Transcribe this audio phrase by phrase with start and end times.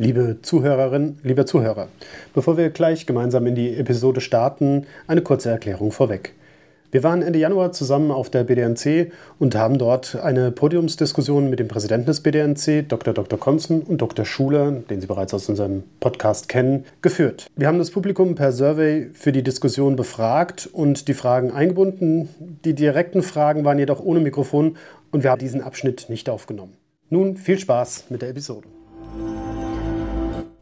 [0.00, 1.88] Liebe Zuhörerinnen, lieber Zuhörer,
[2.32, 6.34] bevor wir gleich gemeinsam in die Episode starten, eine kurze Erklärung vorweg.
[6.92, 11.66] Wir waren Ende Januar zusammen auf der BDNC und haben dort eine Podiumsdiskussion mit dem
[11.66, 13.12] Präsidenten des BDNC, Dr.
[13.12, 13.40] Dr.
[13.40, 14.24] Konzen und Dr.
[14.24, 17.48] Schuler, den Sie bereits aus unserem Podcast kennen, geführt.
[17.56, 22.28] Wir haben das Publikum per Survey für die Diskussion befragt und die Fragen eingebunden.
[22.64, 24.76] Die direkten Fragen waren jedoch ohne Mikrofon
[25.10, 26.74] und wir haben diesen Abschnitt nicht aufgenommen.
[27.10, 28.68] Nun viel Spaß mit der Episode.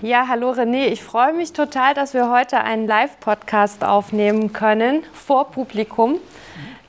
[0.00, 0.86] Ja, hallo René.
[0.86, 6.18] Ich freue mich total, dass wir heute einen Live-Podcast aufnehmen können vor Publikum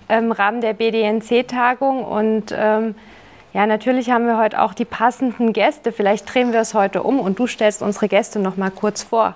[0.07, 2.03] im Rahmen der BDNC-Tagung.
[2.03, 2.93] Und ähm,
[3.51, 5.91] ja, natürlich haben wir heute auch die passenden Gäste.
[5.91, 9.33] Vielleicht drehen wir es heute um und du stellst unsere Gäste noch mal kurz vor.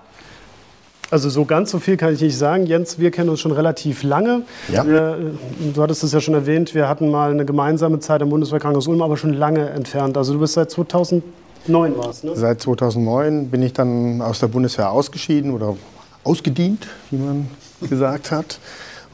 [1.09, 2.67] Also so ganz so viel kann ich nicht sagen.
[2.67, 4.44] Jens, wir kennen uns schon relativ lange.
[4.72, 4.86] Ja.
[4.86, 5.17] Wir,
[5.73, 9.02] du hattest es ja schon erwähnt, wir hatten mal eine gemeinsame Zeit am Bundeswehrkrankenhaus Ulm,
[9.02, 10.16] aber schon lange entfernt.
[10.16, 11.23] Also du bist seit 2000
[11.66, 12.36] 2009 war es, ne?
[12.36, 15.75] Seit 2009 bin ich dann aus der Bundeswehr ausgeschieden oder
[16.23, 17.47] ausgedient, wie man
[17.89, 18.59] gesagt hat.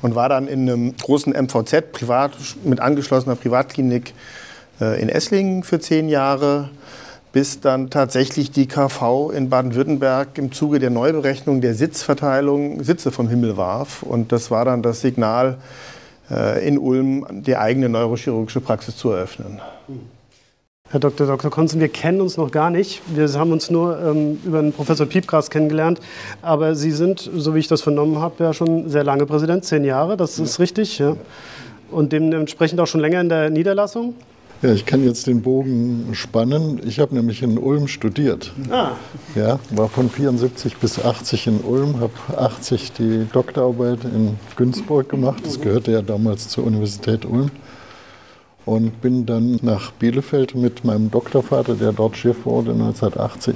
[0.01, 2.31] Und war dann in einem großen MVZ, privat,
[2.63, 4.13] mit angeschlossener Privatklinik
[4.79, 6.69] äh, in Esslingen für zehn Jahre,
[7.33, 13.27] bis dann tatsächlich die KV in Baden-Württemberg im Zuge der Neuberechnung der Sitzverteilung Sitze vom
[13.27, 14.01] Himmel warf.
[14.01, 15.57] Und das war dann das Signal,
[16.31, 19.59] äh, in Ulm die eigene neurochirurgische Praxis zu eröffnen.
[19.87, 20.18] Mhm.
[20.91, 21.27] Herr Dr.
[21.27, 21.51] Dr.
[21.51, 23.03] Konzen, wir kennen uns noch gar nicht.
[23.13, 25.99] Wir haben uns nur ähm, über den Professor Piepgras kennengelernt.
[26.41, 29.83] Aber Sie sind, so wie ich das vernommen habe, ja schon sehr lange Präsident, zehn
[29.83, 30.97] Jahre, das ist richtig.
[30.97, 31.15] Ja.
[31.91, 34.15] Und dementsprechend auch schon länger in der Niederlassung?
[34.63, 36.81] Ja, ich kann jetzt den Bogen spannen.
[36.83, 38.51] Ich habe nämlich in Ulm studiert.
[38.71, 38.93] Ah.
[39.35, 45.43] Ja, war von 74 bis 80 in Ulm, habe 80 die Doktorarbeit in Günzburg gemacht.
[45.45, 47.51] Das gehörte ja damals zur Universität Ulm
[48.69, 53.55] und bin dann nach Bielefeld mit meinem Doktorvater, der dort Chef wurde 1980.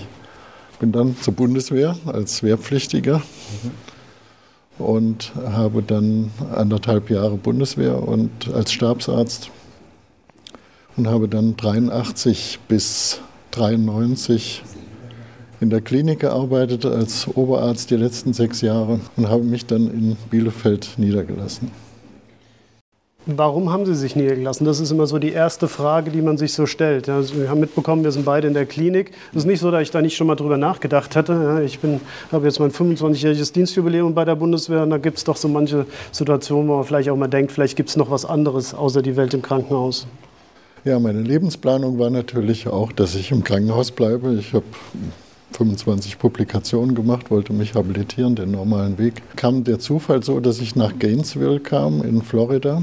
[0.79, 4.84] Bin dann zur Bundeswehr als Wehrpflichtiger mhm.
[4.84, 9.51] und habe dann anderthalb Jahre Bundeswehr und als Stabsarzt
[10.97, 14.63] und habe dann 83 bis 93
[15.62, 20.18] in der Klinik gearbeitet als Oberarzt die letzten sechs Jahre und habe mich dann in
[20.31, 21.83] Bielefeld niedergelassen.
[23.26, 24.66] Warum haben Sie sich niedergelassen?
[24.66, 27.08] Das ist immer so die erste Frage, die man sich so stellt.
[27.08, 29.12] Also wir haben mitbekommen, wir sind beide in der Klinik.
[29.32, 31.62] Es ist nicht so, dass ich da nicht schon mal drüber nachgedacht hätte.
[31.66, 31.80] Ich
[32.34, 35.86] habe jetzt mein 25-jähriges Dienstjubiläum bei der Bundeswehr und da gibt es doch so manche
[36.12, 39.16] Situationen, wo man vielleicht auch mal denkt, vielleicht gibt es noch was anderes außer die
[39.16, 40.06] Welt im Krankenhaus.
[40.84, 44.34] Ja, meine Lebensplanung war natürlich auch, dass ich im Krankenhaus bleibe.
[44.34, 44.66] Ich habe
[45.54, 49.22] 25 Publikationen gemacht, wollte mich habilitieren, den normalen Weg.
[49.38, 52.82] Kam der Zufall so, dass ich nach Gainesville kam in Florida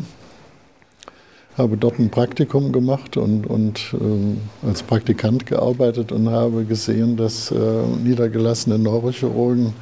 [1.61, 7.51] habe dort ein Praktikum gemacht und, und äh, als Praktikant gearbeitet und habe gesehen, dass
[7.51, 7.57] äh,
[8.03, 9.73] niedergelassene Neurochirurgen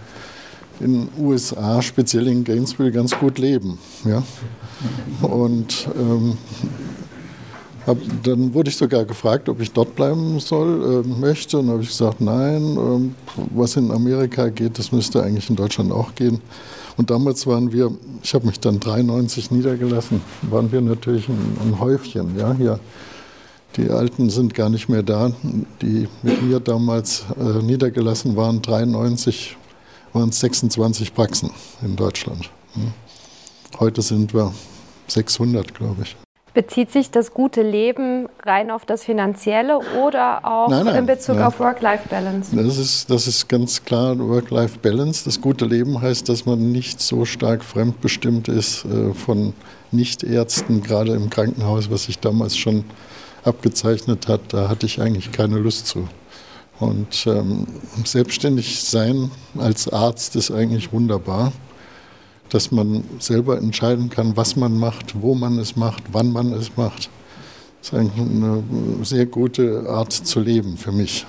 [0.81, 3.79] in den USA, speziell in Gainesville, ganz gut leben.
[4.05, 4.23] Ja?
[5.23, 6.39] Und ähm,
[7.87, 11.59] hab, dann wurde ich sogar gefragt, ob ich dort bleiben soll, äh, möchte.
[11.59, 15.91] Und habe ich gesagt, nein, äh, was in Amerika geht, das müsste eigentlich in Deutschland
[15.91, 16.41] auch gehen.
[16.99, 17.93] Und damals waren wir,
[18.23, 22.37] ich habe mich dann 93 niedergelassen, waren wir natürlich ein, ein Häufchen.
[22.37, 22.81] Ja, hier.
[23.77, 25.31] Die Alten sind gar nicht mehr da,
[25.81, 28.61] die mit mir damals äh, niedergelassen waren.
[28.61, 29.57] 93
[30.13, 31.51] waren es 26 Praxen
[31.83, 32.51] in Deutschland.
[32.75, 32.93] Hm.
[33.79, 34.53] Heute sind wir
[35.07, 36.28] 600, glaube ich.
[36.59, 41.37] Bezieht sich das gute Leben rein auf das Finanzielle oder auch nein, nein, in Bezug
[41.37, 41.45] nein.
[41.45, 42.57] auf Work-Life-Balance?
[42.57, 45.25] Das ist, das ist ganz klar Work-Life-Balance.
[45.25, 49.53] Das gute Leben heißt, dass man nicht so stark fremdbestimmt ist äh, von
[49.93, 52.83] Nichtärzten, gerade im Krankenhaus, was sich damals schon
[53.45, 54.41] abgezeichnet hat.
[54.49, 56.09] Da hatte ich eigentlich keine Lust zu.
[56.81, 57.69] Und ähm,
[58.03, 61.53] selbstständig sein als Arzt ist eigentlich wunderbar
[62.51, 66.77] dass man selber entscheiden kann, was man macht, wo man es macht, wann man es
[66.77, 67.11] macht.
[67.81, 68.65] Das ist eigentlich eine
[69.03, 71.27] sehr gute Art zu leben für mich.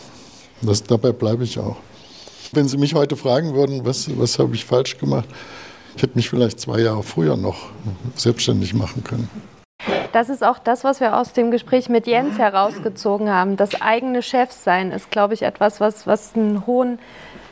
[0.62, 1.78] Das, dabei bleibe ich auch.
[2.52, 5.30] Wenn Sie mich heute fragen würden, was, was habe ich falsch gemacht,
[5.96, 7.70] ich hätte mich vielleicht zwei Jahre früher noch
[8.16, 9.30] selbstständig machen können.
[10.12, 13.58] Das ist auch das, was wir aus dem Gespräch mit Jens herausgezogen haben.
[13.58, 16.98] Das eigene Chefsein ist, glaube ich, etwas, was, was einen hohen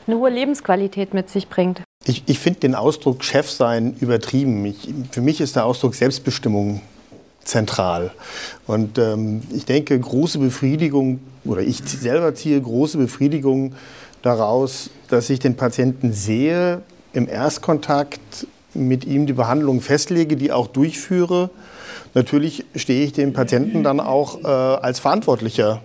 [0.07, 1.81] eine hohe Lebensqualität mit sich bringt.
[2.07, 4.65] Ich, ich finde den Ausdruck Chef sein übertrieben.
[4.65, 6.81] Ich, für mich ist der Ausdruck Selbstbestimmung
[7.44, 8.12] zentral.
[8.65, 13.75] Und ähm, ich denke, große Befriedigung, oder ich selber ziehe große Befriedigung
[14.21, 16.81] daraus, dass ich den Patienten sehe,
[17.12, 21.50] im Erstkontakt mit ihm die Behandlung festlege, die auch durchführe.
[22.13, 25.81] Natürlich stehe ich dem Patienten dann auch äh, als Verantwortlicher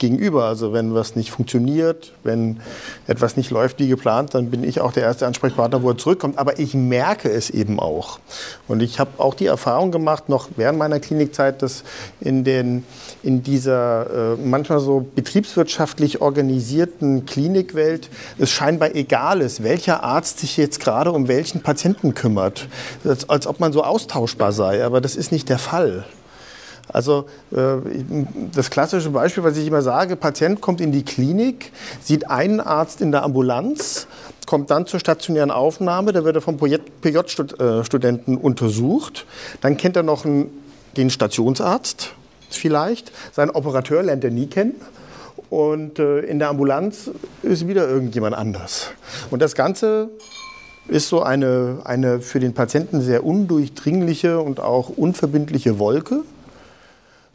[0.00, 0.44] gegenüber.
[0.46, 2.60] Also wenn was nicht funktioniert, wenn
[3.06, 6.38] etwas nicht läuft wie geplant, dann bin ich auch der erste Ansprechpartner, wo er zurückkommt.
[6.38, 8.18] Aber ich merke es eben auch.
[8.66, 11.84] Und ich habe auch die Erfahrung gemacht, noch während meiner Klinikzeit, dass
[12.20, 12.84] in, den,
[13.22, 18.08] in dieser äh, manchmal so betriebswirtschaftlich organisierten Klinikwelt
[18.38, 22.66] es scheinbar egal ist, welcher Arzt sich jetzt gerade um welchen Patienten kümmert.
[23.04, 24.84] Als, als ob man so austauschbar sei.
[24.84, 26.04] Aber das ist nicht der Fall.
[26.92, 27.56] Also äh,
[28.54, 31.72] das klassische Beispiel, was ich immer sage, Patient kommt in die Klinik,
[32.02, 34.06] sieht einen Arzt in der Ambulanz,
[34.46, 39.26] kommt dann zur stationären Aufnahme, da wird er vom PJ-Studenten untersucht,
[39.60, 40.24] dann kennt er noch
[40.96, 42.12] den Stationsarzt
[42.50, 44.74] vielleicht, seinen Operateur lernt er nie kennen.
[45.48, 47.10] Und äh, in der Ambulanz
[47.42, 48.92] ist wieder irgendjemand anders.
[49.30, 50.10] Und das Ganze
[50.86, 56.22] ist so eine, eine für den Patienten sehr undurchdringliche und auch unverbindliche Wolke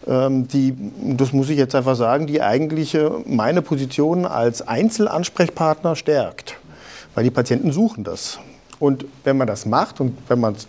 [0.07, 0.75] die,
[1.17, 6.57] das muss ich jetzt einfach sagen, die eigentlich meine Position als Einzelansprechpartner stärkt.
[7.15, 8.39] Weil die Patienten suchen das.
[8.79, 10.67] Und wenn man das macht und wenn man es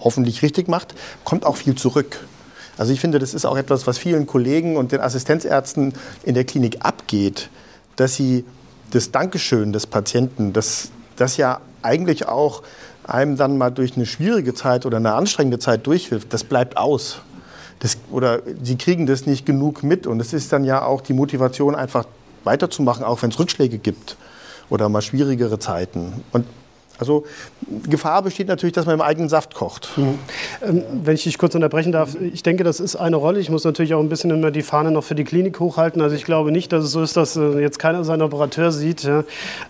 [0.00, 0.94] hoffentlich richtig macht,
[1.24, 2.26] kommt auch viel zurück.
[2.78, 6.44] Also ich finde, das ist auch etwas, was vielen Kollegen und den Assistenzärzten in der
[6.44, 7.50] Klinik abgeht,
[7.96, 8.44] dass sie
[8.90, 12.62] das Dankeschön des Patienten, das, das ja eigentlich auch
[13.04, 17.20] einem dann mal durch eine schwierige Zeit oder eine anstrengende Zeit durchhilft, das bleibt aus
[17.80, 20.06] das, oder sie kriegen das nicht genug mit.
[20.06, 22.06] Und es ist dann ja auch die Motivation, einfach
[22.44, 24.16] weiterzumachen, auch wenn es Rückschläge gibt
[24.70, 26.24] oder mal schwierigere Zeiten.
[26.32, 26.46] Und
[26.98, 27.26] also
[27.88, 29.90] Gefahr besteht natürlich, dass man im eigenen Saft kocht.
[29.96, 30.18] Mhm.
[30.66, 33.38] Ähm, wenn ich dich kurz unterbrechen darf, ich denke, das ist eine Rolle.
[33.38, 36.00] Ich muss natürlich auch ein bisschen immer die Fahne noch für die Klinik hochhalten.
[36.00, 39.06] Also ich glaube nicht, dass es so ist, dass äh, jetzt keiner seinen Operateur sieht.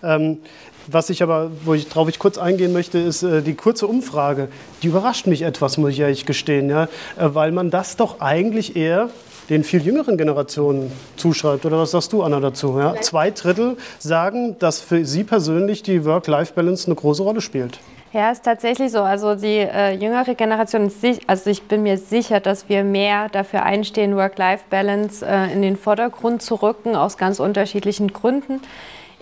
[0.02, 0.38] Ähm,
[0.88, 4.48] was ich aber, wo ich ich kurz eingehen möchte, ist äh, die kurze Umfrage.
[4.82, 6.88] Die überrascht mich etwas, muss ich ehrlich gestehen, ja, äh,
[7.18, 9.10] weil man das doch eigentlich eher
[9.48, 11.64] den viel jüngeren Generationen zuschreibt.
[11.64, 12.78] Oder was sagst du, Anna, dazu?
[12.78, 12.94] Ja?
[13.00, 17.78] Zwei Drittel sagen, dass für sie persönlich die Work-Life-Balance eine große Rolle spielt.
[18.12, 19.02] Ja, ist tatsächlich so.
[19.02, 20.90] Also die äh, jüngere Generation
[21.26, 26.42] also ich bin mir sicher, dass wir mehr dafür einstehen, Work-Life-Balance äh, in den Vordergrund
[26.42, 28.62] zu rücken, aus ganz unterschiedlichen Gründen.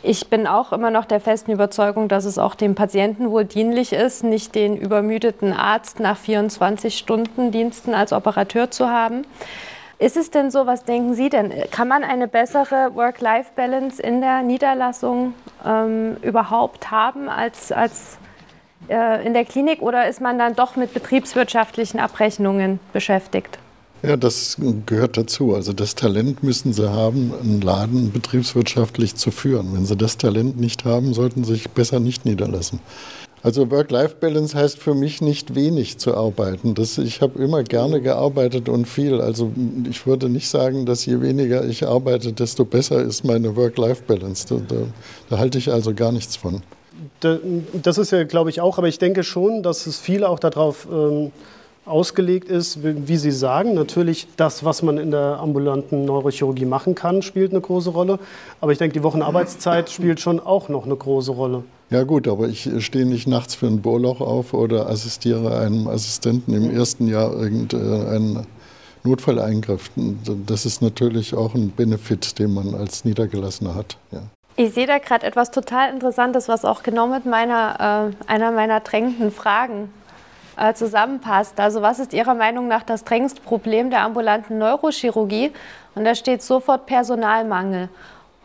[0.07, 3.95] Ich bin auch immer noch der festen Überzeugung, dass es auch dem Patienten wohl dienlich
[3.95, 9.23] ist, nicht den übermüdeten Arzt nach 24 Stunden Diensten als Operateur zu haben.
[9.99, 11.55] Ist es denn so, was denken Sie denn?
[11.71, 15.33] Kann man eine bessere Work-Life-Balance in der Niederlassung
[15.65, 18.19] ähm, überhaupt haben als, als
[18.91, 23.59] äh, in der Klinik oder ist man dann doch mit betriebswirtschaftlichen Abrechnungen beschäftigt?
[24.07, 25.55] Ja, das gehört dazu.
[25.55, 29.73] Also das Talent müssen Sie haben, einen Laden betriebswirtschaftlich zu führen.
[29.73, 32.81] Wenn Sie das Talent nicht haben, sollten Sie sich besser nicht niederlassen.
[33.43, 36.75] Also Work-Life-Balance heißt für mich nicht wenig zu arbeiten.
[36.75, 39.23] Das, ich habe immer gerne gearbeitet und viel.
[39.23, 39.53] Also
[39.89, 44.47] ich würde nicht sagen, dass je weniger ich arbeite, desto besser ist meine Work-Life-Balance.
[44.49, 44.83] Da, da,
[45.31, 46.61] da halte ich also gar nichts von.
[47.21, 50.87] Das ist ja, glaube ich, auch, aber ich denke schon, dass es viele auch darauf
[50.91, 51.33] ähm,
[51.87, 53.75] ausgelegt ist, wie Sie sagen.
[53.75, 58.19] Natürlich, das, was man in der ambulanten Neurochirurgie machen kann, spielt eine große Rolle.
[58.61, 61.65] Aber ich denke, die Wochenarbeitszeit spielt schon auch noch eine große Rolle.
[61.91, 66.55] Ja gut, aber ich stehe nicht nachts für ein Bohrloch auf oder assistiere einem Assistenten
[66.55, 68.47] im ersten Jahr irgendeinen
[69.05, 69.91] Notfalleingriff.
[70.47, 73.99] Das ist natürlich auch ein Benefit, den man als Niedergelassener hat.
[74.11, 74.23] Ja.
[74.57, 78.81] Ich sehe da gerade etwas total Interessantes, was auch genau mit meiner, äh, einer meiner
[78.81, 79.91] drängenden Fragen
[80.57, 81.59] äh, zusammenpasst.
[81.61, 85.53] Also was ist Ihrer Meinung nach das drängendste Problem der ambulanten Neurochirurgie?
[85.95, 87.89] Und da steht sofort Personalmangel.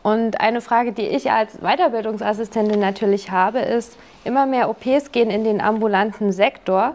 [0.02, 5.44] Und eine Frage, die ich als Weiterbildungsassistentin natürlich habe, ist, immer mehr OPs gehen in
[5.44, 6.94] den ambulanten Sektor.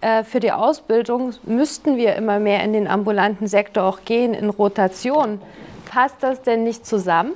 [0.00, 4.48] Äh, für die Ausbildung müssten wir immer mehr in den ambulanten Sektor auch gehen, in
[4.48, 5.40] Rotation.
[5.90, 7.32] Passt das denn nicht zusammen?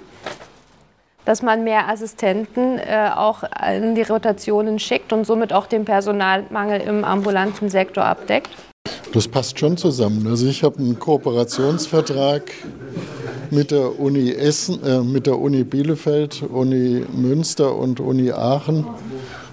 [1.24, 6.80] Dass man mehr Assistenten äh, auch in die Rotationen schickt und somit auch den Personalmangel
[6.80, 8.50] im ambulanten Sektor abdeckt?
[9.12, 10.26] Das passt schon zusammen.
[10.26, 12.50] Also ich habe einen Kooperationsvertrag
[13.50, 18.84] mit der Uni Essen, äh, mit der Uni Bielefeld, Uni Münster und Uni Aachen.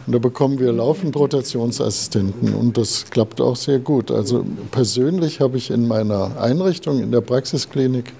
[0.07, 4.09] Und da bekommen wir laufend Rotationsassistenten und das klappt auch sehr gut.
[4.09, 8.11] Also persönlich habe ich in meiner Einrichtung, in der Praxisklinik,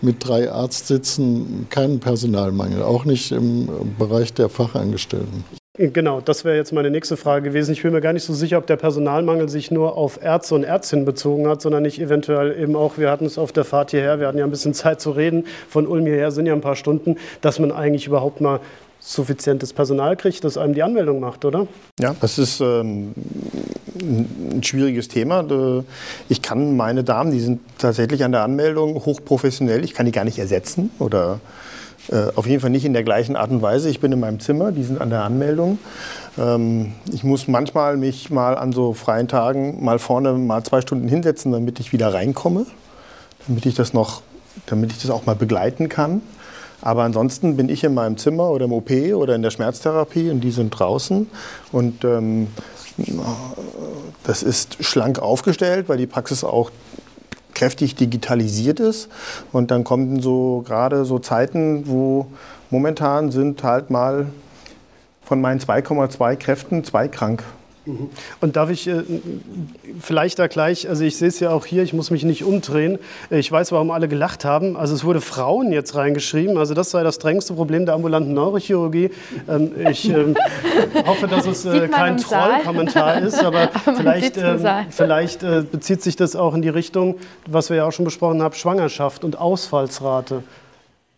[0.00, 5.44] mit drei Arztsitzen keinen Personalmangel, auch nicht im Bereich der Fachangestellten.
[5.76, 7.72] Genau, das wäre jetzt meine nächste Frage gewesen.
[7.72, 10.62] Ich bin mir gar nicht so sicher, ob der Personalmangel sich nur auf Ärzte und
[10.62, 14.20] Ärztinnen bezogen hat, sondern nicht eventuell eben auch, wir hatten es auf der Fahrt hierher,
[14.20, 16.76] wir hatten ja ein bisschen Zeit zu reden, von Ulm hierher sind ja ein paar
[16.76, 18.60] Stunden, dass man eigentlich überhaupt mal
[19.04, 21.66] suffizientes Personal kriegt, das einem die Anmeldung macht, oder?
[22.00, 23.12] Ja, das ist ähm,
[24.00, 25.44] ein schwieriges Thema.
[26.30, 30.24] Ich kann meine Damen, die sind tatsächlich an der Anmeldung hochprofessionell, ich kann die gar
[30.24, 31.40] nicht ersetzen oder
[32.10, 33.90] äh, auf jeden Fall nicht in der gleichen Art und Weise.
[33.90, 35.78] Ich bin in meinem Zimmer, die sind an der Anmeldung.
[36.38, 41.08] Ähm, ich muss manchmal mich mal an so freien Tagen mal vorne mal zwei Stunden
[41.08, 42.64] hinsetzen, damit ich wieder reinkomme,
[43.46, 44.22] damit ich das noch,
[44.64, 46.22] damit ich das auch mal begleiten kann.
[46.84, 50.42] Aber ansonsten bin ich in meinem Zimmer oder im OP oder in der Schmerztherapie und
[50.42, 51.30] die sind draußen.
[51.72, 52.48] Und ähm,
[54.22, 56.70] das ist schlank aufgestellt, weil die Praxis auch
[57.54, 59.08] kräftig digitalisiert ist.
[59.50, 62.26] Und dann kommen so gerade so Zeiten, wo
[62.68, 64.26] momentan sind halt mal
[65.22, 67.42] von meinen 2,2 Kräften zwei krank.
[68.40, 69.02] Und darf ich äh,
[70.00, 72.98] vielleicht da gleich, also ich sehe es ja auch hier, ich muss mich nicht umdrehen.
[73.28, 74.76] Ich weiß, warum alle gelacht haben.
[74.76, 76.56] Also es wurde Frauen jetzt reingeschrieben.
[76.56, 79.10] Also das sei das drängste Problem der ambulanten Neurochirurgie.
[79.48, 80.34] Ähm, ich ähm,
[81.06, 84.56] hoffe, dass es äh, kein Trollkommentar ist, aber, aber vielleicht, äh,
[84.88, 88.42] vielleicht äh, bezieht sich das auch in die Richtung, was wir ja auch schon besprochen
[88.42, 90.42] haben, Schwangerschaft und Ausfallsrate.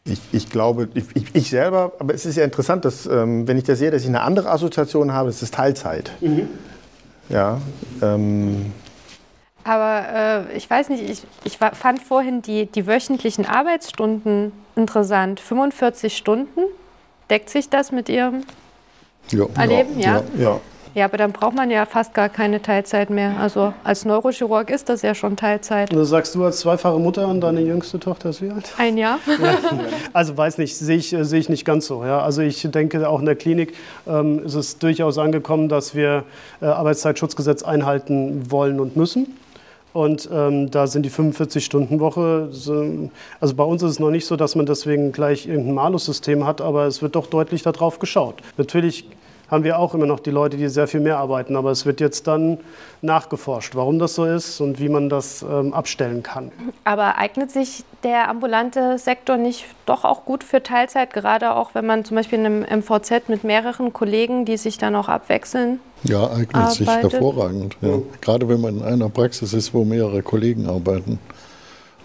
[0.07, 3.65] Ich, ich, glaube, ich, ich, selber, aber es ist ja interessant, dass, ähm, wenn ich
[3.65, 6.13] das sehe, dass ich eine andere Assoziation habe, es ist Teilzeit.
[6.21, 6.49] Mhm.
[7.29, 7.61] Ja.
[8.01, 8.73] Ähm.
[9.65, 15.41] Aber äh, ich weiß nicht, ich, ich fand vorhin die, die wöchentlichen Arbeitsstunden interessant.
[15.41, 16.61] 45 Stunden,
[17.29, 18.45] deckt sich das mit Ihrem
[19.33, 19.47] ja.
[19.57, 19.99] Erleben?
[19.99, 20.23] Ja.
[20.39, 20.43] ja.
[20.45, 20.61] ja.
[20.97, 23.37] Ja, aber dann braucht man ja fast gar keine Teilzeit mehr.
[23.39, 25.91] Also als Neurochirurg ist das ja schon Teilzeit.
[25.91, 28.73] Also sagst du als zweifache Mutter und deine jüngste Tochter ist wie alt?
[28.79, 29.19] Ein Jahr.
[29.27, 29.59] Ja.
[30.15, 32.03] Also weiß nicht, sehe ich, sehe ich nicht ganz so.
[32.03, 32.21] Ja.
[32.21, 33.75] Also ich denke, auch in der Klinik
[34.07, 36.25] ähm, ist es durchaus angekommen, dass wir
[36.63, 39.37] äh, Arbeitszeitschutzgesetz einhalten wollen und müssen.
[39.93, 42.49] Und ähm, da sind die 45-Stunden-Woche,
[43.41, 46.63] also bei uns ist es noch nicht so, dass man deswegen gleich irgendein Malus-System hat,
[46.63, 48.37] aber es wird doch deutlich darauf geschaut.
[48.57, 49.07] Natürlich
[49.51, 51.57] haben wir auch immer noch die Leute, die sehr viel mehr arbeiten.
[51.57, 52.59] Aber es wird jetzt dann
[53.03, 56.51] nachgeforscht, warum das so ist und wie man das ähm, abstellen kann.
[56.85, 61.87] Aber eignet sich der ambulante Sektor nicht doch auch gut für Teilzeit, gerade auch wenn
[61.87, 65.81] man zum Beispiel in einem MVZ mit mehreren Kollegen, die sich dann auch abwechseln?
[66.03, 66.77] Ja, eignet arbeitet?
[66.77, 67.77] sich hervorragend.
[67.81, 67.99] Ja.
[68.21, 71.19] Gerade wenn man in einer Praxis ist, wo mehrere Kollegen arbeiten.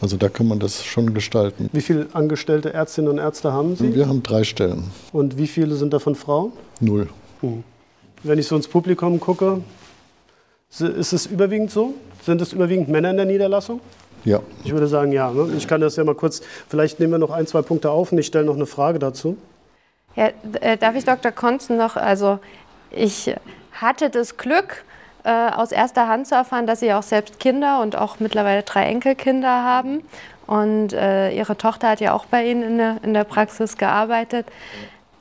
[0.02, 1.70] Also da kann man das schon gestalten.
[1.74, 3.94] Wie viele angestellte Ärztinnen und Ärzte haben Sie?
[3.94, 4.86] Wir haben drei Stellen.
[5.12, 6.54] Und wie viele sind davon Frauen?
[6.80, 7.08] Null.
[7.42, 7.64] Hm.
[8.24, 9.62] Wenn ich so ins Publikum gucke,
[10.70, 11.96] ist es überwiegend so?
[12.24, 13.82] Sind es überwiegend Männer in der Niederlassung?
[14.24, 14.42] Ja.
[14.64, 15.32] Ich würde sagen, ja.
[15.32, 15.54] Ne?
[15.58, 18.20] Ich kann das ja mal kurz, vielleicht nehmen wir noch ein, zwei Punkte auf und
[18.20, 19.38] ich stelle noch eine Frage dazu.
[20.16, 20.30] Ja,
[20.62, 21.32] äh, darf ich Dr.
[21.32, 22.40] Konzen noch, also
[22.92, 23.34] ich
[23.72, 24.84] hatte das Glück,
[25.24, 28.86] äh, aus erster Hand zu erfahren, dass Sie auch selbst Kinder und auch mittlerweile drei
[28.86, 30.04] Enkelkinder haben.
[30.48, 34.48] Und äh, Ihre Tochter hat ja auch bei Ihnen in der, in der Praxis gearbeitet.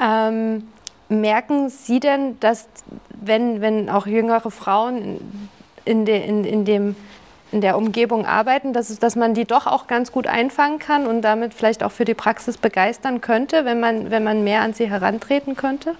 [0.00, 0.68] Ähm,
[1.10, 2.68] Merken Sie denn, dass
[3.20, 5.20] wenn, wenn auch jüngere Frauen
[5.84, 6.94] in, de, in, in, dem,
[7.50, 11.22] in der Umgebung arbeiten, dass, dass man die doch auch ganz gut einfangen kann und
[11.22, 14.88] damit vielleicht auch für die Praxis begeistern könnte, wenn man, wenn man mehr an sie
[14.88, 15.94] herantreten könnte?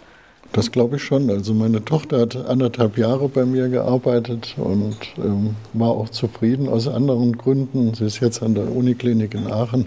[0.53, 1.31] Das glaube ich schon.
[1.31, 6.89] Also meine Tochter hat anderthalb Jahre bei mir gearbeitet und ähm, war auch zufrieden aus
[6.89, 7.95] anderen Gründen.
[7.95, 9.87] Sie ist jetzt an der Uniklinik in Aachen,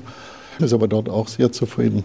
[0.60, 2.04] ist aber dort auch sehr zufrieden.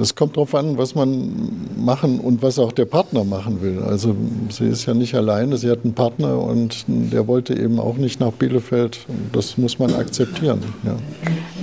[0.00, 3.82] Es kommt darauf an, was man machen und was auch der Partner machen will.
[3.82, 4.14] Also
[4.50, 8.20] sie ist ja nicht alleine, sie hat einen Partner und der wollte eben auch nicht
[8.20, 9.00] nach Bielefeld.
[9.32, 10.62] Das muss man akzeptieren.
[10.84, 10.96] Ja.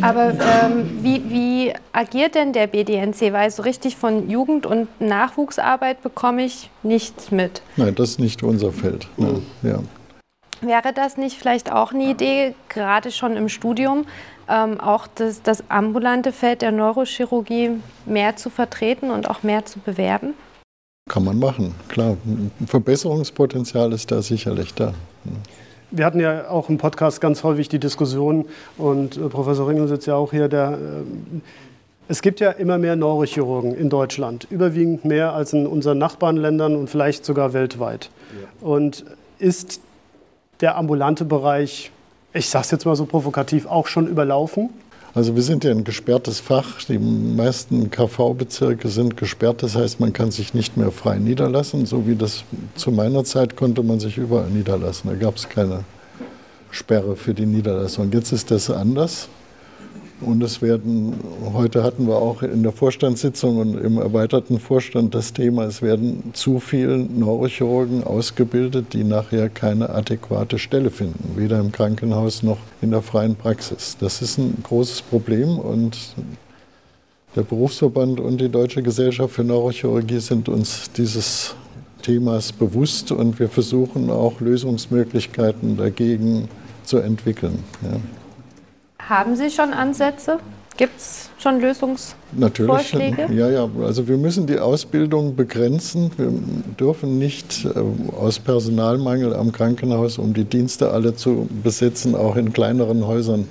[0.01, 3.33] Aber ähm, wie, wie agiert denn der BDNC?
[3.33, 7.61] Weil so richtig von Jugend- und Nachwuchsarbeit bekomme ich nichts mit.
[7.75, 9.07] Nein, das ist nicht unser Feld.
[9.17, 9.41] Ne?
[9.63, 9.79] Ja.
[10.61, 14.05] Wäre das nicht vielleicht auch eine Idee, gerade schon im Studium,
[14.49, 17.71] ähm, auch das, das ambulante Feld der Neurochirurgie
[18.05, 20.33] mehr zu vertreten und auch mehr zu bewerben?
[21.09, 22.17] Kann man machen, klar.
[22.65, 24.93] Verbesserungspotenzial ist da sicherlich da.
[25.89, 28.45] Wir hatten ja auch im Podcast ganz häufig die Diskussion
[28.77, 31.39] und äh, Professor Ringel sitzt ja auch hier, der, äh,
[32.09, 36.89] es gibt ja immer mehr Neurochirurgen in Deutschland, überwiegend mehr als in unseren Nachbarländern und
[36.89, 38.09] vielleicht sogar weltweit.
[38.31, 38.67] Ja.
[38.67, 39.05] Und
[39.39, 39.81] ist
[40.61, 41.91] der ambulante Bereich
[42.37, 44.69] ich sage es jetzt mal so provokativ, auch schon überlaufen?
[45.13, 46.83] Also wir sind ja ein gesperrtes Fach.
[46.87, 49.63] Die meisten KV-Bezirke sind gesperrt.
[49.63, 51.85] Das heißt, man kann sich nicht mehr frei niederlassen.
[51.85, 52.43] So wie das
[52.75, 55.09] zu meiner Zeit konnte man sich überall niederlassen.
[55.09, 55.83] Da gab es keine
[56.69, 58.11] Sperre für die Niederlassung.
[58.11, 59.27] Jetzt ist das anders.
[60.19, 61.13] Und es werden,
[61.53, 66.31] heute hatten wir auch in der Vorstandssitzung und im erweiterten Vorstand das Thema, es werden
[66.33, 72.89] zu viele Neurochirurgen ausgebildet, die nachher keine adäquate Stelle finden, weder im Krankenhaus noch in
[72.91, 73.95] der freien Praxis.
[73.99, 76.15] Das ist ein großes Problem und
[77.35, 81.53] der Berufsverband und die Deutsche Gesellschaft für Neurochirurgie sind uns dieses
[82.01, 86.47] Themas bewusst und wir versuchen auch Lösungsmöglichkeiten dagegen
[86.83, 87.63] zu entwickeln.
[87.83, 87.99] Ja.
[89.07, 90.39] Haben Sie schon Ansätze?
[90.75, 93.21] Gibt es schon Lösungsvorschläge?
[93.21, 93.69] Natürlich, ja, ja.
[93.81, 96.11] Also wir müssen die Ausbildung begrenzen.
[96.17, 96.31] Wir
[96.79, 102.53] dürfen nicht äh, aus Personalmangel am Krankenhaus, um die Dienste alle zu besetzen, auch in
[102.53, 103.47] kleineren Häusern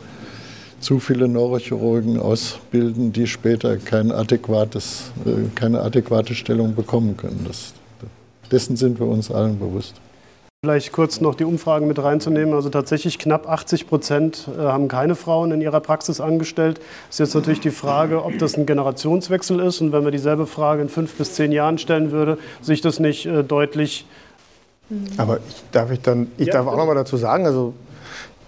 [0.79, 7.45] zu viele Neurochirurgen ausbilden, die später kein adäquates, äh, keine adäquate Stellung bekommen können.
[7.49, 7.73] Das,
[8.53, 9.95] dessen sind wir uns allen bewusst.
[10.67, 12.53] Vielleicht kurz noch die Umfragen mit reinzunehmen.
[12.53, 16.81] Also tatsächlich knapp 80 Prozent äh, haben keine Frauen in ihrer Praxis angestellt.
[17.09, 20.83] Ist jetzt natürlich die Frage, ob das ein Generationswechsel ist und wenn man dieselbe Frage
[20.83, 24.07] in fünf bis zehn Jahren stellen würde, sich das nicht äh, deutlich.
[25.19, 27.73] Aber ich, darf ich dann, ich ja, darf auch noch mal dazu sagen, also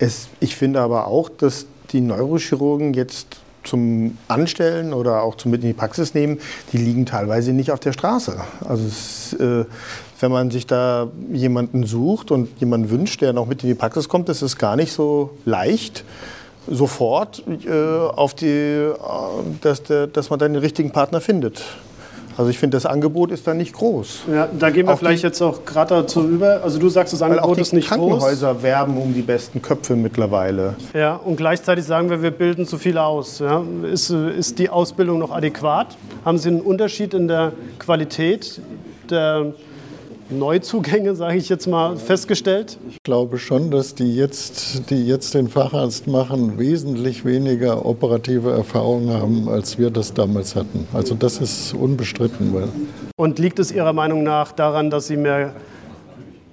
[0.01, 5.63] es, ich finde aber auch, dass die Neurochirurgen jetzt zum Anstellen oder auch zum Mit
[5.63, 6.41] in die Praxis nehmen,
[6.73, 8.41] die liegen teilweise nicht auf der Straße.
[8.67, 9.65] Also es, äh,
[10.21, 14.09] wenn man sich da jemanden sucht und jemanden wünscht, der noch mit in die Praxis
[14.09, 16.05] kommt, ist es gar nicht so leicht,
[16.67, 18.95] sofort äh, auf die, äh,
[19.61, 21.63] dass, der, dass man dann den richtigen Partner findet.
[22.37, 24.21] Also ich finde, das Angebot ist da nicht groß.
[24.33, 26.61] Ja, da gehen wir auch vielleicht die, jetzt auch gerade dazu über.
[26.63, 27.99] Also du sagst, das Angebot ist nicht groß.
[27.99, 30.77] Krankenhäuser werben um die besten Köpfe mittlerweile.
[30.95, 33.41] Ja, und gleichzeitig sagen wir, wir bilden zu viel aus.
[33.41, 33.65] Ja.
[33.91, 35.97] Ist, ist die Ausbildung noch adäquat?
[36.25, 38.61] Haben Sie einen Unterschied in der Qualität
[39.11, 39.53] der
[40.31, 42.79] Neuzugänge, sage ich jetzt mal, festgestellt?
[42.91, 49.11] Ich glaube schon, dass die jetzt, die jetzt den Facharzt machen, wesentlich weniger operative Erfahrungen
[49.11, 50.87] haben, als wir das damals hatten.
[50.93, 52.55] Also das ist unbestritten.
[53.17, 55.55] Und liegt es Ihrer Meinung nach daran, dass Sie mehr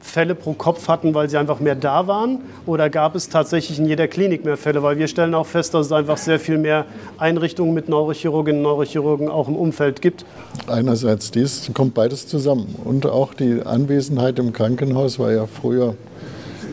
[0.06, 2.40] Fälle pro Kopf hatten, weil sie einfach mehr da waren?
[2.66, 4.84] Oder gab es tatsächlich in jeder Klinik mehr Fälle?
[4.84, 6.86] Weil wir stellen auch fest, dass es einfach sehr viel mehr
[7.18, 10.26] Einrichtungen mit Neurochirurginnen und Neurochirurgen auch im Umfeld gibt.
[10.68, 12.76] Einerseits dies, kommt beides zusammen.
[12.84, 15.96] Und auch die Anwesenheit im Krankenhaus war ja früher,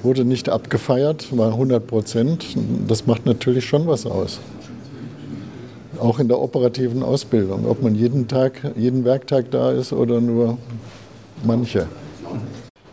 [0.02, 2.46] wurde nicht abgefeiert, war 100 Prozent.
[2.86, 4.40] Das macht natürlich schon was aus
[5.98, 10.58] auch in der operativen Ausbildung, ob man jeden Tag, jeden Werktag da ist oder nur
[11.44, 11.86] manche.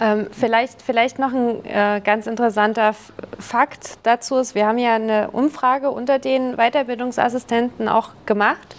[0.01, 2.95] Ähm, vielleicht, vielleicht noch ein äh, ganz interessanter
[3.37, 8.75] Fakt dazu ist, wir haben ja eine Umfrage unter den Weiterbildungsassistenten auch gemacht.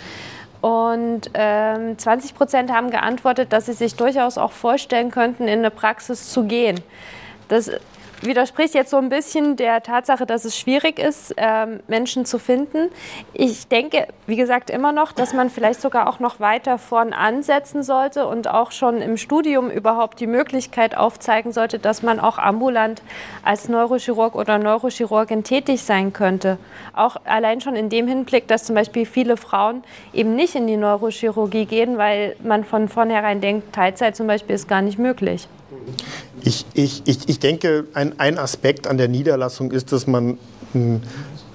[0.63, 5.71] Und ähm, 20 Prozent haben geantwortet, dass sie sich durchaus auch vorstellen könnten, in eine
[5.71, 6.81] Praxis zu gehen.
[7.49, 7.71] Das
[8.23, 12.89] widerspricht jetzt so ein bisschen der Tatsache, dass es schwierig ist, ähm, Menschen zu finden.
[13.33, 17.83] Ich denke, wie gesagt, immer noch, dass man vielleicht sogar auch noch weiter vorn ansetzen
[17.83, 23.03] sollte und auch schon im Studium überhaupt die Möglichkeit aufzeigen sollte, dass man auch ambulant
[23.45, 26.59] als Neurochirurg oder Neurochirurgin tätig sein könnte.
[26.95, 30.77] Auch allein schon in dem Hinblick, dass zum Beispiel viele Frauen eben nicht in die
[30.77, 35.49] Neurochirurgie gehen, weil man von vornherein denkt, Teilzeit zum Beispiel ist gar nicht möglich.
[36.43, 40.39] Ich, ich, ich, ich denke, ein, ein Aspekt an der Niederlassung ist, dass man
[40.73, 41.03] hm,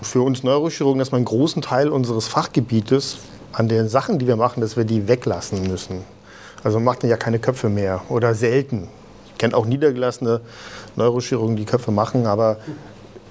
[0.01, 3.17] für uns Neurochirurgen, dass man einen großen Teil unseres Fachgebietes
[3.51, 6.03] an den Sachen, die wir machen, dass wir die weglassen müssen.
[6.63, 8.87] Also man macht ja keine Köpfe mehr oder selten.
[9.31, 10.41] Ich kenne auch niedergelassene
[10.95, 12.57] Neurochirurgen, die Köpfe machen, aber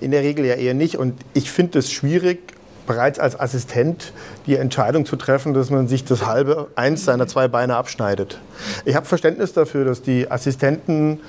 [0.01, 0.97] in der Regel ja eher nicht.
[0.97, 2.55] Und ich finde es schwierig,
[2.87, 4.13] bereits als Assistent
[4.47, 8.41] die Entscheidung zu treffen, dass man sich das halbe, eins seiner zwei Beine abschneidet.
[8.85, 11.21] Ich habe Verständnis dafür, dass die Assistenten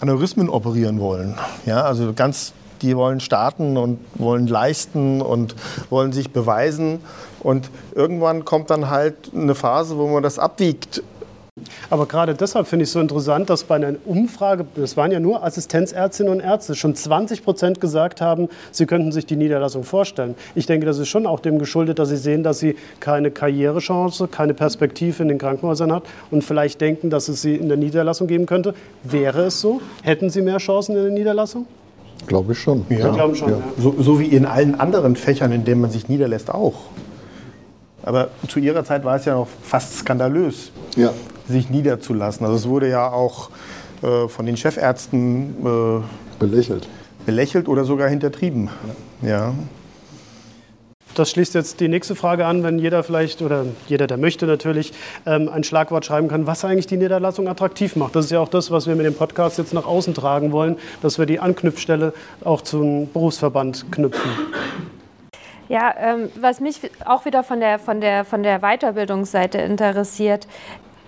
[0.00, 1.38] Aneurysmen operieren wollen.
[1.64, 5.54] Ja, also ganz, die wollen starten und wollen leisten und
[5.90, 7.00] wollen sich beweisen.
[7.40, 11.02] Und irgendwann kommt dann halt eine Phase, wo man das abwiegt
[11.90, 15.20] aber gerade deshalb finde ich es so interessant, dass bei einer Umfrage, das waren ja
[15.20, 20.34] nur Assistenzärztinnen und Ärzte, schon 20 Prozent gesagt haben, sie könnten sich die Niederlassung vorstellen.
[20.54, 24.28] Ich denke, das ist schon auch dem geschuldet, dass sie sehen, dass sie keine Karrierechance,
[24.28, 28.26] keine Perspektive in den Krankenhäusern hat und vielleicht denken, dass es sie in der Niederlassung
[28.26, 28.74] geben könnte.
[29.02, 29.82] Wäre es so?
[30.02, 31.66] Hätten sie mehr Chancen in der Niederlassung?
[32.26, 32.86] Glaube ich schon.
[32.88, 33.50] Ja, ich glaube schon.
[33.50, 33.58] Ja.
[33.76, 36.84] So, so wie in allen anderen Fächern, in denen man sich niederlässt, auch.
[38.04, 40.72] Aber zu ihrer Zeit war es ja noch fast skandalös.
[40.96, 41.12] Ja
[41.52, 42.44] sich niederzulassen.
[42.44, 43.50] Also es wurde ja auch
[44.02, 46.02] äh, von den Chefärzten äh,
[46.38, 46.88] belächelt.
[47.24, 48.68] belächelt oder sogar hintertrieben.
[49.22, 49.28] Ja.
[49.28, 49.54] ja.
[51.14, 54.94] Das schließt jetzt die nächste Frage an, wenn jeder vielleicht oder jeder, der möchte natürlich,
[55.26, 58.16] ähm, ein Schlagwort schreiben kann, was eigentlich die Niederlassung attraktiv macht.
[58.16, 60.76] Das ist ja auch das, was wir mit dem Podcast jetzt nach außen tragen wollen,
[61.02, 64.30] dass wir die Anknüpfstelle auch zum Berufsverband knüpfen.
[65.68, 70.46] Ja, ähm, was mich auch wieder von der, von, der, von der Weiterbildungsseite interessiert,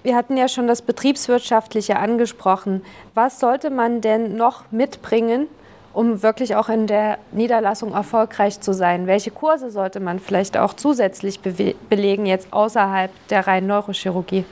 [0.04, 2.82] wir hatten ja schon das Betriebswirtschaftliche angesprochen.
[3.14, 5.48] Was sollte man denn noch mitbringen,
[5.94, 9.06] um wirklich auch in der Niederlassung erfolgreich zu sein?
[9.06, 14.44] Welche Kurse sollte man vielleicht auch zusätzlich belegen, jetzt außerhalb der reinen Neurochirurgie?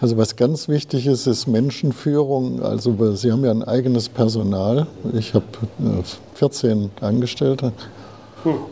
[0.00, 2.62] Also was ganz wichtig ist, ist Menschenführung.
[2.62, 4.86] Also Sie haben ja ein eigenes Personal.
[5.12, 5.44] Ich habe
[6.34, 7.72] 14 äh, Angestellte.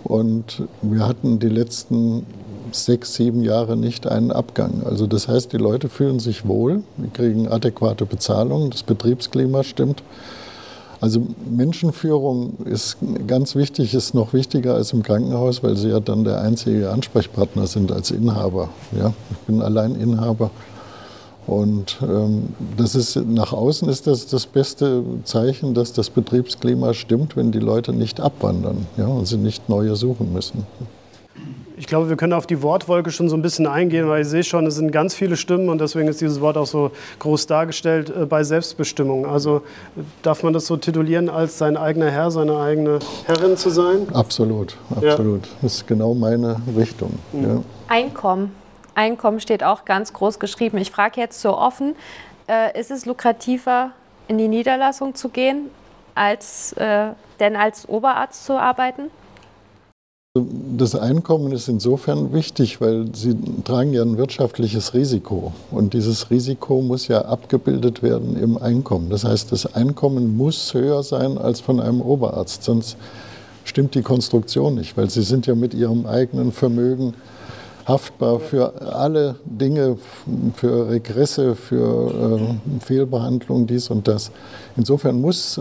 [0.05, 2.27] Und wir hatten die letzten
[2.75, 4.83] sechs, sieben Jahre nicht einen Abgang.
[4.85, 10.03] Also das heißt, die Leute fühlen sich wohl, kriegen adäquate Bezahlung, das Betriebsklima stimmt.
[11.01, 16.25] Also Menschenführung ist ganz wichtig, ist noch wichtiger als im Krankenhaus, weil sie ja dann
[16.25, 18.69] der einzige Ansprechpartner sind als Inhaber.
[18.99, 20.51] Ja, ich bin allein Inhaber.
[21.47, 27.35] Und ähm, das ist, nach außen ist das das beste Zeichen, dass das Betriebsklima stimmt,
[27.35, 30.67] wenn die Leute nicht abwandern ja, und sie nicht neue suchen müssen.
[31.81, 34.45] Ich glaube, wir können auf die Wortwolke schon so ein bisschen eingehen, weil ich sehe
[34.45, 36.91] schon, es sind ganz viele Stimmen und deswegen ist dieses Wort auch so
[37.21, 39.25] groß dargestellt äh, bei Selbstbestimmung.
[39.25, 39.63] Also
[40.21, 44.07] darf man das so titulieren, als sein eigener Herr, seine eigene Herrin zu sein?
[44.13, 45.47] Absolut, absolut.
[45.47, 45.53] Ja.
[45.63, 47.19] Das ist genau meine Richtung.
[47.33, 47.45] Mhm.
[47.45, 47.63] Ja.
[47.89, 48.55] Einkommen.
[48.95, 50.77] Einkommen steht auch ganz groß geschrieben.
[50.77, 51.97] Ich frage jetzt so offen,
[52.47, 53.93] äh, ist es lukrativer,
[54.29, 55.71] in die Niederlassung zu gehen,
[56.15, 57.07] als, äh,
[57.39, 59.05] denn als Oberarzt zu arbeiten?
[60.33, 65.53] Das Einkommen ist insofern wichtig, weil Sie tragen ja ein wirtschaftliches Risiko.
[65.73, 69.11] Und dieses Risiko muss ja abgebildet werden im Einkommen.
[69.11, 72.63] Das heißt, das Einkommen muss höher sein als von einem Oberarzt.
[72.63, 72.97] Sonst
[73.65, 77.15] stimmt die Konstruktion nicht, weil Sie sind ja mit Ihrem eigenen Vermögen
[77.85, 79.99] haftbar für alle Dinge,
[80.55, 84.31] für Regresse, für äh, Fehlbehandlung, dies und das.
[84.77, 85.61] Insofern muss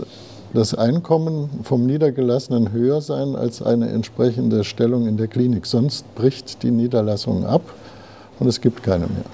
[0.52, 5.66] das Einkommen vom Niedergelassenen höher sein als eine entsprechende Stellung in der Klinik.
[5.66, 7.62] Sonst bricht die Niederlassung ab
[8.38, 9.24] und es gibt keine mehr.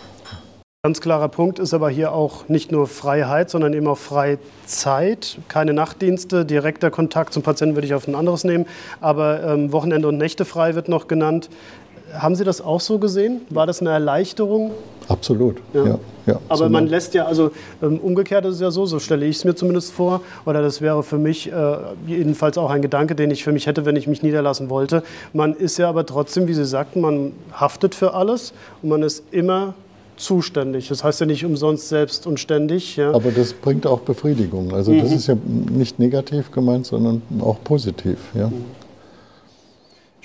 [0.86, 5.36] Ganz klarer Punkt ist aber hier auch nicht nur Freiheit, sondern eben auch Freizeit.
[5.48, 8.66] Keine Nachtdienste, direkter Kontakt zum Patienten würde ich auf ein anderes nehmen.
[9.00, 11.50] Aber ähm, Wochenende und Nächte frei wird noch genannt.
[12.18, 13.42] Haben Sie das auch so gesehen?
[13.50, 14.72] War das eine Erleichterung?
[15.08, 15.86] Absolut, ja.
[15.86, 17.52] ja, ja Aber man lässt ja, also
[17.82, 20.80] ähm, umgekehrt ist es ja so, so stelle ich es mir zumindest vor, oder das
[20.80, 21.76] wäre für mich äh,
[22.06, 25.02] jedenfalls auch ein Gedanke, den ich für mich hätte, wenn ich mich niederlassen wollte.
[25.32, 28.52] Man ist ja aber trotzdem, wie Sie sagten, man haftet für alles
[28.82, 29.74] und man ist immer
[30.16, 30.88] zuständig.
[30.88, 32.96] Das heißt ja nicht umsonst selbst und ständig.
[32.96, 33.14] Ja.
[33.14, 34.72] Aber das bringt auch Befriedigung.
[34.72, 35.02] Also mhm.
[35.02, 38.18] das ist ja nicht negativ gemeint, sondern auch positiv.
[38.34, 38.48] Ja.
[38.48, 38.64] Mhm.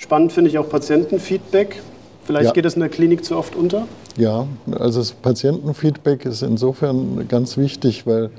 [0.02, 1.80] Spannend finde ich auch Patientenfeedback.
[2.24, 2.52] Vielleicht ja.
[2.52, 3.86] geht es in der Klinik zu oft unter?
[4.16, 8.30] Ja, also das Patientenfeedback ist insofern ganz wichtig, weil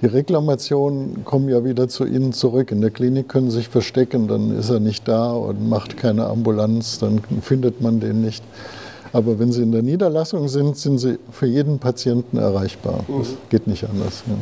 [0.00, 2.72] die Reklamationen kommen ja wieder zu Ihnen zurück.
[2.72, 6.26] In der Klinik können Sie sich verstecken, dann ist er nicht da und macht keine
[6.26, 8.42] Ambulanz, dann findet man den nicht.
[9.12, 13.04] Aber wenn Sie in der Niederlassung sind, sind Sie für jeden Patienten erreichbar.
[13.06, 13.18] Mhm.
[13.18, 14.24] Das geht nicht anders.
[14.26, 14.34] Ja.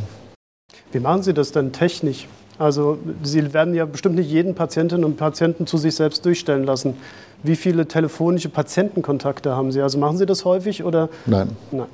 [0.93, 2.29] Wie machen Sie das denn technisch?
[2.59, 6.95] Also Sie werden ja bestimmt nicht jeden Patientinnen und Patienten zu sich selbst durchstellen lassen.
[7.43, 9.81] Wie viele telefonische Patientenkontakte haben Sie?
[9.81, 11.09] Also machen Sie das häufig oder?
[11.27, 11.51] Nein.
[11.71, 11.87] Nein.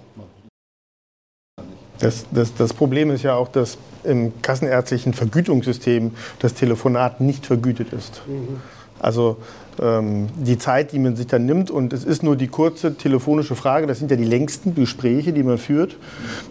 [1.98, 7.92] Das, das, das, Problem ist ja auch, dass im kassenärztlichen Vergütungssystem das Telefonat nicht vergütet
[7.92, 8.22] ist.
[8.26, 8.60] Mhm.
[8.98, 9.36] Also
[9.80, 13.54] ähm, die Zeit, die man sich dann nimmt, und es ist nur die kurze telefonische
[13.54, 15.96] Frage, das sind ja die längsten Gespräche, die man führt.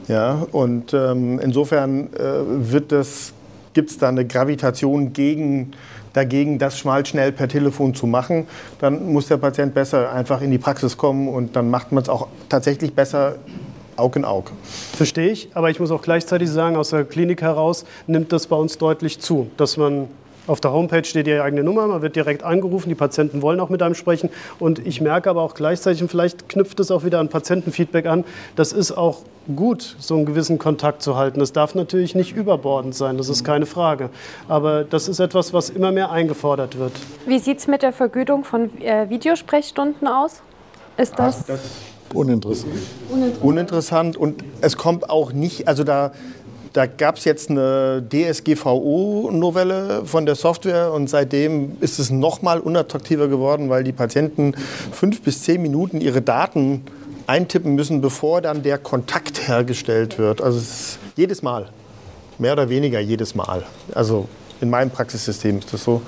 [0.08, 3.34] Ja, und ähm, insofern äh, wird das
[3.74, 5.72] gibt es da eine Gravitation gegen,
[6.14, 8.48] dagegen, das mal schnell per Telefon zu machen,
[8.80, 12.10] dann muss der Patient besser einfach in die Praxis kommen und dann macht man es
[12.10, 13.36] auch tatsächlich besser
[13.96, 14.52] Aug in Aug.
[14.94, 18.56] Verstehe ich, aber ich muss auch gleichzeitig sagen, aus der Klinik heraus nimmt das bei
[18.56, 20.08] uns deutlich zu, dass man
[20.50, 23.70] auf der Homepage steht die eigene Nummer, man wird direkt angerufen, die Patienten wollen auch
[23.70, 24.30] mit einem sprechen.
[24.58, 28.26] Und ich merke aber auch gleichzeitig, und vielleicht knüpft es auch wieder an Patientenfeedback an,
[28.56, 29.20] das ist auch
[29.56, 31.40] gut, so einen gewissen Kontakt zu halten.
[31.40, 34.10] Das darf natürlich nicht überbordend sein, das ist keine Frage.
[34.48, 36.94] Aber das ist etwas, was immer mehr eingefordert wird.
[37.26, 40.42] Wie sieht es mit der Vergütung von äh, Videosprechstunden aus?
[40.98, 41.60] Ist das, Ach, das
[42.14, 42.74] uninteressant.
[43.10, 43.44] uninteressant?
[43.44, 46.12] Uninteressant und es kommt auch nicht, also da
[46.74, 52.60] da gab es jetzt eine DSGVO-Novelle von der Software und seitdem ist es noch mal
[52.60, 54.54] unattraktiver geworden, weil die Patienten
[54.92, 56.84] fünf bis zehn Minuten ihre Daten
[57.28, 60.42] eintippen müssen, bevor dann der Kontakt hergestellt wird.
[60.42, 60.62] Also
[61.16, 61.70] jedes Mal,
[62.38, 63.64] mehr oder weniger jedes Mal.
[63.94, 64.28] Also
[64.62, 66.02] in meinem Praxissystem ist das so.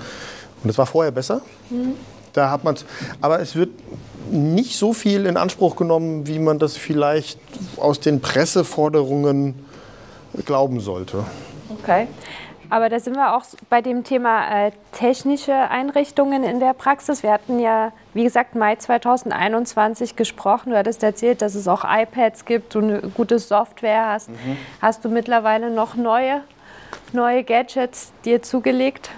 [0.64, 1.42] Und es war vorher besser.
[1.70, 1.94] Mhm.
[2.34, 2.76] Da hat man
[3.20, 3.70] aber es wird
[4.32, 7.40] nicht so viel in Anspruch genommen, wie man das vielleicht
[7.78, 9.56] aus den Presseforderungen
[10.46, 11.24] glauben sollte.
[11.80, 12.08] Okay.
[12.72, 17.22] Aber da sind wir auch bei dem Thema äh, technische Einrichtungen in der Praxis.
[17.22, 20.70] Wir hatten ja, wie gesagt, Mai 2021 gesprochen.
[20.70, 24.30] Du hattest erzählt, dass es auch iPads gibt, du eine gute Software hast.
[24.30, 24.58] Mhm.
[24.82, 26.44] Hast du mittlerweile noch neue,
[27.12, 29.10] neue Gadgets dir zugelegt?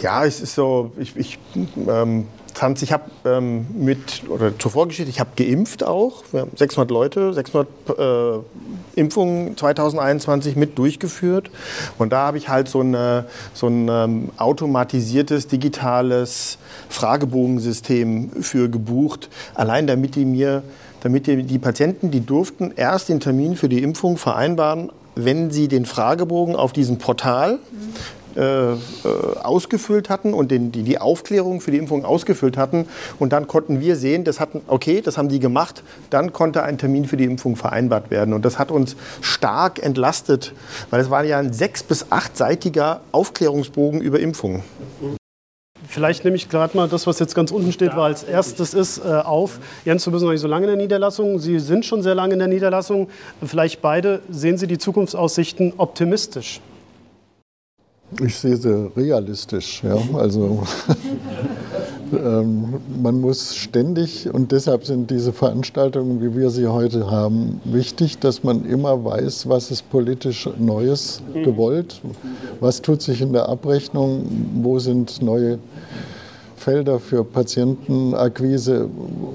[0.00, 1.38] Ja, es ist so, ich, ich
[1.76, 6.22] ähm, Tanz, ich habe ähm, mit, oder zur Vorgeschichte, ich habe geimpft auch.
[6.32, 11.50] Wir haben 600 Leute, 600 äh, Impfungen 2021 mit durchgeführt.
[11.98, 19.28] Und da habe ich halt so, eine, so ein ähm, automatisiertes, digitales Fragebogensystem für gebucht.
[19.54, 20.62] Allein damit die mir,
[21.00, 25.68] damit die, die Patienten, die durften erst den Termin für die Impfung vereinbaren, wenn sie
[25.68, 27.58] den Fragebogen auf diesem Portal
[28.36, 28.76] äh, äh,
[29.42, 32.86] ausgefüllt hatten und den, die, die Aufklärung für die Impfung ausgefüllt hatten.
[33.18, 35.82] Und dann konnten wir sehen, das hatten, okay, das haben die gemacht.
[36.10, 38.34] Dann konnte ein Termin für die Impfung vereinbart werden.
[38.34, 40.54] Und das hat uns stark entlastet,
[40.90, 44.62] weil es war ja ein sechs- bis achtseitiger Aufklärungsbogen über Impfungen.
[45.88, 48.98] Vielleicht nehme ich gerade mal das, was jetzt ganz unten steht, weil als erstes ist,
[48.98, 49.58] äh, auf.
[49.84, 51.38] Jens, du bist noch nicht so lange in der Niederlassung.
[51.38, 53.08] Sie sind schon sehr lange in der Niederlassung.
[53.44, 56.60] Vielleicht beide sehen Sie die Zukunftsaussichten optimistisch.
[58.20, 59.82] Ich sehe sie realistisch.
[59.82, 59.96] Ja?
[60.14, 60.62] Also
[62.12, 68.18] ähm, man muss ständig, und deshalb sind diese Veranstaltungen, wie wir sie heute haben, wichtig,
[68.18, 72.00] dass man immer weiß, was ist politisch Neues gewollt,
[72.60, 74.24] was tut sich in der Abrechnung,
[74.62, 75.58] wo sind neue
[76.56, 78.88] Felder für Patientenakquise.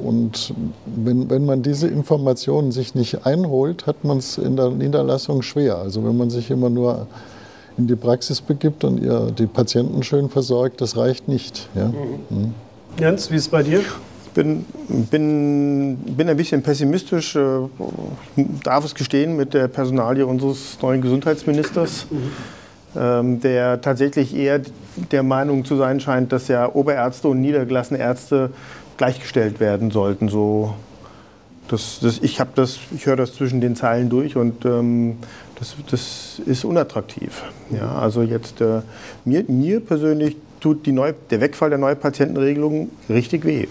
[0.03, 0.53] Und
[0.85, 5.77] wenn, wenn man diese Informationen sich nicht einholt, hat man es in der Niederlassung schwer.
[5.77, 7.07] Also wenn man sich immer nur
[7.77, 11.69] in die Praxis begibt und ihr die Patienten schön versorgt, das reicht nicht.
[11.75, 11.87] Ja?
[11.87, 12.53] Mhm.
[12.99, 13.79] Jens, wie ist es bei dir?
[13.79, 17.59] Ich bin, bin, bin ein bisschen pessimistisch, äh,
[18.63, 22.31] darf es gestehen, mit der Personalie unseres neuen Gesundheitsministers, mhm.
[22.95, 24.61] ähm, der tatsächlich eher
[25.11, 28.51] der Meinung zu sein scheint, dass ja Oberärzte und niedergelassene Ärzte
[28.97, 30.29] gleichgestellt werden sollten.
[30.29, 30.73] So,
[31.67, 35.17] das, das, ich das, ich höre das zwischen den Zeilen durch und ähm,
[35.59, 37.43] das, das ist unattraktiv.
[37.69, 38.81] Ja, also jetzt äh,
[39.25, 43.67] mir, mir persönlich tut die Neu der Wegfall der Neupatientenregelung richtig weh.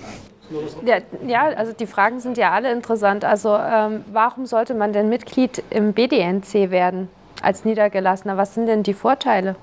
[0.85, 3.25] Ja, ja, also die Fragen sind ja alle interessant.
[3.25, 7.09] Also ähm, warum sollte man denn Mitglied im BDNC werden
[7.43, 8.37] als Niedergelassener?
[8.37, 9.57] Was sind denn die Vorteile?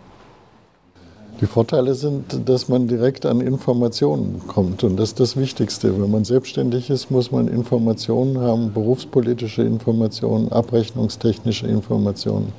[1.44, 4.86] Die Vorteile sind, dass man direkt an Informationen kommt.
[4.86, 6.02] Und das ist das Wichtigste.
[6.02, 12.54] Wenn man selbstständig ist, muss man Informationen haben, berufspolitische Informationen, abrechnungstechnische Informationen.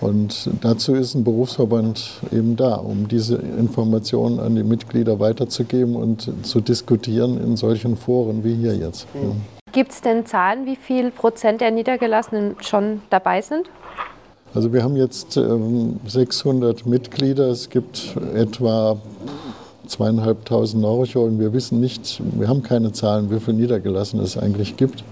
[0.00, 6.30] Und dazu ist ein Berufsverband eben da, um diese Informationen an die Mitglieder weiterzugeben und
[6.42, 9.06] zu diskutieren in solchen Foren wie hier jetzt.
[9.72, 13.68] Gibt es denn Zahlen, wie viel Prozent der Niedergelassenen schon dabei sind?
[14.54, 17.48] Also wir haben jetzt 600 ähm, Mitglieder.
[17.48, 18.98] Es gibt etwa
[19.88, 21.40] zweieinhalbtausend Neurochirurgen.
[21.40, 25.02] Wir wissen nicht, wir haben keine Zahlen, wie viele Niedergelassene es eigentlich gibt,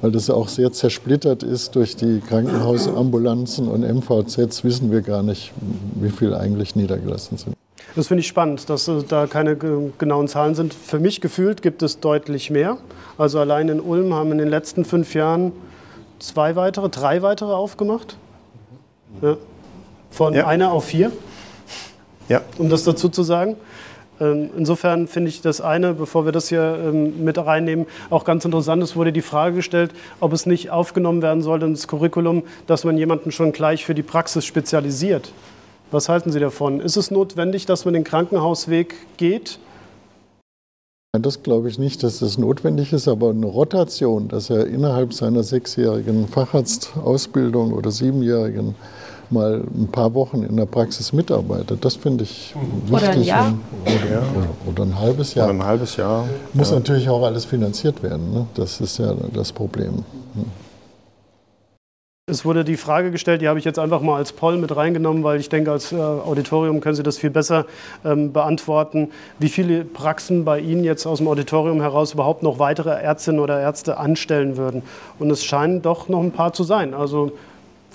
[0.00, 5.52] weil das auch sehr zersplittert ist durch die Krankenhausambulanzen und MVZs, wissen wir gar nicht,
[5.96, 7.54] wie viele eigentlich niedergelassen sind.
[7.94, 10.72] Das finde ich spannend, dass äh, da keine genauen Zahlen sind.
[10.72, 12.78] Für mich gefühlt gibt es deutlich mehr.
[13.18, 15.52] Also allein in Ulm haben in den letzten fünf Jahren
[16.18, 18.16] zwei weitere, drei weitere aufgemacht.
[19.22, 19.36] Ja.
[20.10, 20.46] Von ja.
[20.46, 21.10] einer auf vier.
[22.28, 22.42] Ja.
[22.58, 23.56] Um das dazu zu sagen.
[24.20, 28.44] Ähm, insofern finde ich das eine, bevor wir das hier ähm, mit reinnehmen, auch ganz
[28.44, 28.82] interessant.
[28.82, 32.96] Es wurde die Frage gestellt, ob es nicht aufgenommen werden sollte ins Curriculum, dass man
[32.96, 35.32] jemanden schon gleich für die Praxis spezialisiert.
[35.90, 36.80] Was halten Sie davon?
[36.80, 39.58] Ist es notwendig, dass man den Krankenhausweg geht?
[41.12, 45.44] Das glaube ich nicht, dass das notwendig ist, aber eine Rotation, dass er innerhalb seiner
[45.44, 48.74] sechsjährigen Facharztausbildung oder siebenjährigen
[49.34, 51.84] mal ein paar Wochen in der Praxis mitarbeitet.
[51.84, 52.54] Das finde ich
[52.86, 52.92] wichtig.
[52.92, 53.54] Oder ein Jahr.
[53.84, 55.46] Oder, oder, oder, ein halbes Jahr.
[55.50, 56.26] Oder ein halbes Jahr.
[56.54, 56.76] Muss ja.
[56.76, 58.32] natürlich auch alles finanziert werden.
[58.32, 58.46] Ne?
[58.54, 60.04] Das ist ja das Problem.
[60.34, 60.44] Hm.
[62.26, 65.24] Es wurde die Frage gestellt, die habe ich jetzt einfach mal als Poll mit reingenommen,
[65.24, 67.66] weil ich denke, als äh, Auditorium können Sie das viel besser
[68.02, 72.88] ähm, beantworten, wie viele Praxen bei Ihnen jetzt aus dem Auditorium heraus überhaupt noch weitere
[72.88, 74.82] Ärztinnen oder Ärzte anstellen würden.
[75.18, 76.94] Und es scheinen doch noch ein paar zu sein.
[76.94, 77.32] Also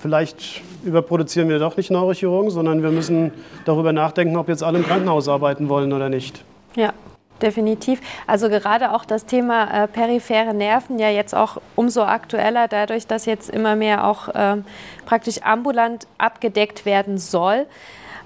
[0.00, 3.32] vielleicht überproduzieren wir doch nicht Neurochirurgen, sondern wir müssen
[3.64, 6.44] darüber nachdenken, ob jetzt alle im Krankenhaus arbeiten wollen oder nicht.
[6.74, 6.92] Ja,
[7.42, 8.00] definitiv.
[8.26, 13.26] Also gerade auch das Thema äh, periphere Nerven ja jetzt auch umso aktueller, dadurch, dass
[13.26, 14.64] jetzt immer mehr auch ähm,
[15.06, 17.66] praktisch ambulant abgedeckt werden soll.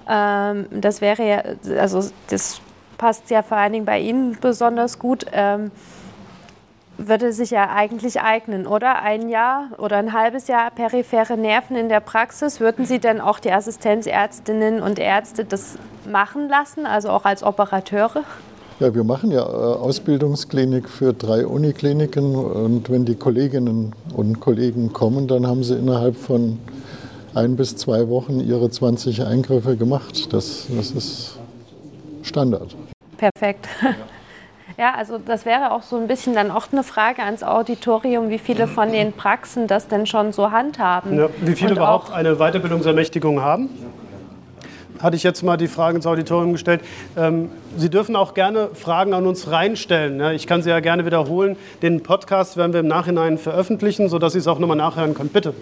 [0.09, 1.43] Ähm, das wäre ja,
[1.79, 2.61] also das
[2.97, 5.25] passt ja vor allen Dingen bei Ihnen besonders gut.
[5.33, 5.71] Ähm,
[6.97, 9.01] würde sich ja eigentlich eignen, oder?
[9.01, 12.59] Ein Jahr oder ein halbes Jahr periphere Nerven in der Praxis.
[12.59, 15.77] Würden Sie denn auch die Assistenzärztinnen und Ärzte das
[16.09, 18.23] machen lassen, also auch als Operateure?
[18.79, 24.91] Ja, wir machen ja äh, Ausbildungsklinik für drei Unikliniken und wenn die Kolleginnen und Kollegen
[24.91, 26.59] kommen, dann haben sie innerhalb von
[27.33, 30.33] ein bis zwei Wochen ihre 20 Eingriffe gemacht.
[30.33, 31.37] Das, das ist
[32.21, 32.75] Standard.
[33.17, 33.67] Perfekt.
[34.77, 38.39] Ja, also das wäre auch so ein bisschen dann auch eine Frage ans Auditorium, wie
[38.39, 41.17] viele von den Praxen das denn schon so handhaben.
[41.17, 43.69] Ja, wie viele überhaupt eine Weiterbildungsermächtigung haben?
[44.99, 46.81] Hatte ich jetzt mal die Frage ins Auditorium gestellt.
[47.17, 50.17] Ähm, Sie dürfen auch gerne Fragen an uns reinstellen.
[50.17, 50.33] Ne?
[50.33, 51.57] Ich kann sie ja gerne wiederholen.
[51.81, 55.29] Den Podcast werden wir im Nachhinein veröffentlichen, sodass Sie es auch nochmal nachhören können.
[55.29, 55.53] Bitte.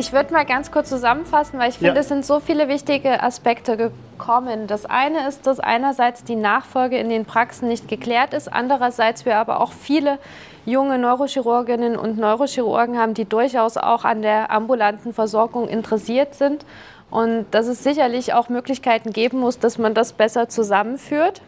[0.00, 2.00] Ich würde mal ganz kurz zusammenfassen, weil ich finde, ja.
[2.00, 4.66] es sind so viele wichtige Aspekte gekommen.
[4.66, 9.36] Das eine ist, dass einerseits die Nachfolge in den Praxen nicht geklärt ist, andererseits wir
[9.36, 10.18] aber auch viele
[10.64, 16.64] junge Neurochirurginnen und Neurochirurgen haben, die durchaus auch an der ambulanten Versorgung interessiert sind
[17.10, 21.42] und dass es sicherlich auch Möglichkeiten geben muss, dass man das besser zusammenführt.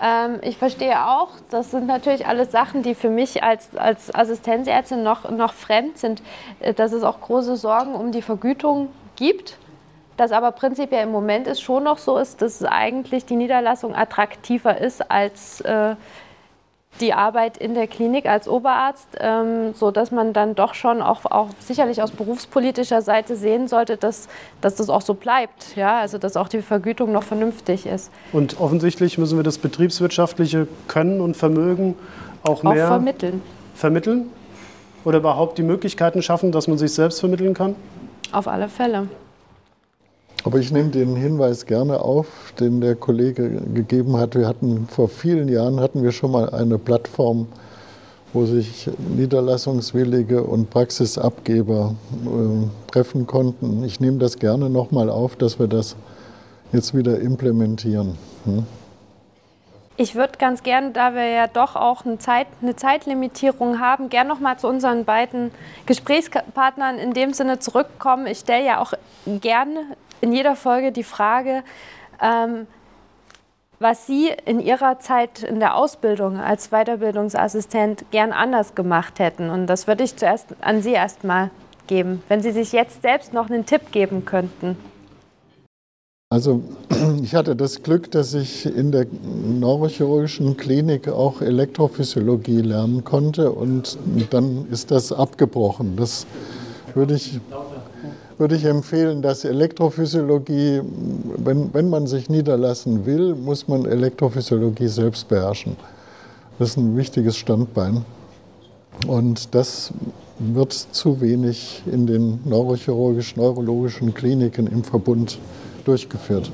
[0.00, 5.02] Ähm, ich verstehe auch, das sind natürlich alles Sachen, die für mich als, als Assistenzärztin
[5.02, 6.22] noch, noch fremd sind,
[6.60, 9.58] äh, dass es auch große Sorgen um die Vergütung gibt.
[10.16, 14.78] Dass aber prinzipiell im Moment es schon noch so ist, dass eigentlich die Niederlassung attraktiver
[14.78, 15.94] ist als äh,
[17.00, 21.24] die Arbeit in der Klinik als Oberarzt, ähm, so dass man dann doch schon auch,
[21.24, 24.28] auch sicherlich aus berufspolitischer Seite sehen sollte, dass,
[24.60, 28.10] dass das auch so bleibt, ja, also dass auch die Vergütung noch vernünftig ist.
[28.32, 31.96] Und offensichtlich müssen wir das betriebswirtschaftliche Können und Vermögen
[32.42, 33.42] auch mehr auch vermitteln.
[33.74, 34.30] Vermitteln
[35.04, 37.76] oder überhaupt die Möglichkeiten schaffen, dass man sich selbst vermitteln kann?
[38.32, 39.08] Auf alle Fälle.
[40.46, 44.36] Aber ich nehme den Hinweis gerne auf, den der Kollege gegeben hat.
[44.36, 47.48] Wir hatten vor vielen Jahren hatten wir schon mal eine Plattform,
[48.32, 53.82] wo sich Niederlassungswillige und Praxisabgeber äh, treffen konnten.
[53.82, 55.96] Ich nehme das gerne nochmal auf, dass wir das
[56.72, 58.16] jetzt wieder implementieren.
[58.44, 58.64] Hm?
[59.96, 64.28] Ich würde ganz gern, da wir ja doch auch eine, Zeit, eine Zeitlimitierung haben, gern
[64.28, 65.50] noch mal zu unseren beiden
[65.86, 68.28] Gesprächspartnern in dem Sinne zurückkommen.
[68.28, 68.92] Ich stelle ja auch
[69.40, 71.62] gerne in jeder Folge die Frage,
[72.20, 72.66] ähm,
[73.78, 79.50] was Sie in Ihrer Zeit in der Ausbildung als Weiterbildungsassistent gern anders gemacht hätten.
[79.50, 81.50] Und das würde ich zuerst an Sie erstmal
[81.86, 84.76] geben, wenn Sie sich jetzt selbst noch einen Tipp geben könnten.
[86.28, 86.62] Also
[87.22, 93.96] ich hatte das Glück, dass ich in der neurochirurgischen Klinik auch Elektrophysiologie lernen konnte und
[94.30, 95.96] dann ist das abgebrochen.
[95.96, 96.26] Das
[96.96, 97.40] würde ich
[98.38, 100.82] würde ich empfehlen, dass Elektrophysiologie,
[101.38, 105.76] wenn, wenn man sich niederlassen will, muss man Elektrophysiologie selbst beherrschen.
[106.58, 108.04] Das ist ein wichtiges Standbein.
[109.06, 109.92] Und das
[110.38, 115.38] wird zu wenig in den neurochirurgischen, neurologischen Kliniken im Verbund
[115.84, 116.50] durchgeführt.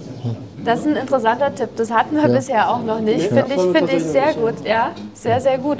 [0.65, 1.71] Das ist ein interessanter Tipp.
[1.77, 2.35] Das hatten wir ja.
[2.35, 3.29] bisher auch noch nicht.
[3.29, 4.55] Finde ich, find ich sehr gut.
[4.65, 5.79] Ja, sehr, sehr gut.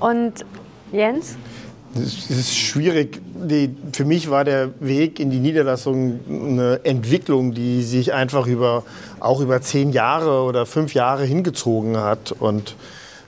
[0.00, 0.44] Und
[0.92, 1.36] Jens?
[1.94, 3.20] Es ist schwierig.
[3.42, 8.84] Die, für mich war der Weg in die Niederlassung eine Entwicklung, die sich einfach über,
[9.20, 12.32] auch über zehn Jahre oder fünf Jahre hingezogen hat.
[12.32, 12.76] Und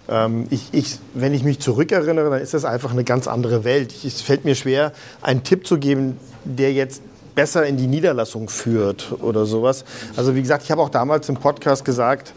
[0.09, 3.93] ähm, ich, ich, wenn ich mich zurückerinnere, dann ist das einfach eine ganz andere Welt.
[4.05, 7.03] es fällt mir schwer, einen Tipp zu geben, der jetzt
[7.35, 9.85] besser in die Niederlassung führt oder sowas.
[10.17, 12.33] Also wie gesagt, ich habe auch damals im Podcast gesagt,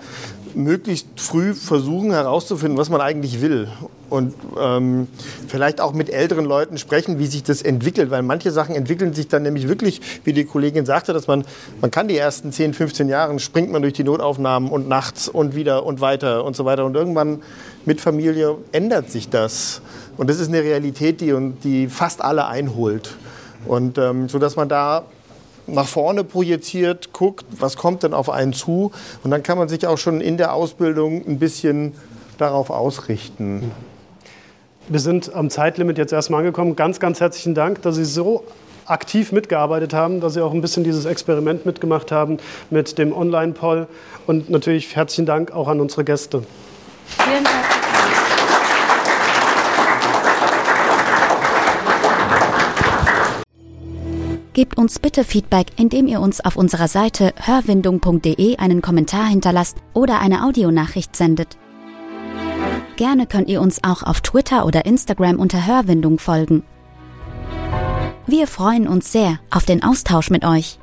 [0.55, 3.67] möglichst früh versuchen herauszufinden, was man eigentlich will.
[4.09, 5.07] Und ähm,
[5.47, 8.09] vielleicht auch mit älteren Leuten sprechen, wie sich das entwickelt.
[8.09, 11.43] Weil manche Sachen entwickeln sich dann nämlich wirklich, wie die Kollegin sagte, dass man,
[11.81, 15.55] man kann die ersten 10, 15 Jahre, springt man durch die Notaufnahmen und nachts und
[15.55, 16.85] wieder und weiter und so weiter.
[16.85, 17.41] Und irgendwann
[17.85, 19.81] mit Familie ändert sich das.
[20.17, 23.15] Und das ist eine Realität, die, die fast alle einholt.
[23.65, 25.03] Und ähm, so dass man da
[25.67, 28.91] nach vorne projiziert, guckt, was kommt denn auf einen zu.
[29.23, 31.93] Und dann kann man sich auch schon in der Ausbildung ein bisschen
[32.37, 33.71] darauf ausrichten.
[34.89, 36.77] Wir sind am Zeitlimit jetzt erstmal angekommen.
[36.77, 38.45] Ganz, ganz herzlichen Dank, dass Sie so
[38.85, 42.37] aktiv mitgearbeitet haben, dass Sie auch ein bisschen dieses Experiment mitgemacht haben
[42.69, 43.87] mit dem Online-Poll.
[44.27, 46.43] Und natürlich herzlichen Dank auch an unsere Gäste.
[47.05, 47.55] Vielen Dank.
[54.53, 60.19] Gebt uns bitte Feedback, indem ihr uns auf unserer Seite hörwindung.de einen Kommentar hinterlasst oder
[60.19, 61.57] eine Audionachricht sendet.
[62.97, 66.63] Gerne könnt ihr uns auch auf Twitter oder Instagram unter Hörwindung folgen.
[68.25, 70.79] Wir freuen uns sehr auf den Austausch mit euch.